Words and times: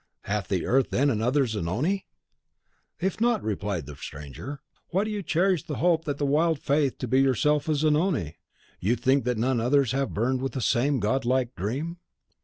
"Hath 0.21 0.47
the 0.47 0.65
earth, 0.65 0.89
then, 0.89 1.11
another 1.11 1.45
Zanoni?" 1.45 2.07
"If 2.99 3.21
not," 3.21 3.43
replied 3.43 3.85
the 3.85 3.95
stranger, 3.95 4.59
"why 4.87 5.03
do 5.03 5.11
you 5.11 5.21
cherish 5.21 5.61
the 5.61 5.75
hope 5.75 6.07
and 6.07 6.17
the 6.17 6.25
wild 6.25 6.57
faith 6.57 6.97
to 6.97 7.07
be 7.07 7.21
yourself 7.21 7.69
a 7.69 7.75
Zanoni? 7.75 8.37
Think 8.81 8.81
you 8.81 8.95
that 9.21 9.37
none 9.37 9.59
others 9.59 9.91
have 9.91 10.11
burned 10.11 10.41
with 10.41 10.53
the 10.53 10.59
same 10.59 10.99
godlike 10.99 11.53
dream? 11.53 11.97